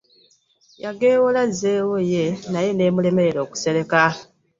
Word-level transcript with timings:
Yageewola 0.83 1.39
azzeewo 1.45 1.97
ye 2.11 2.25
naye 2.51 2.69
n'emulemerera 2.73 3.39
okusereka. 3.45 4.01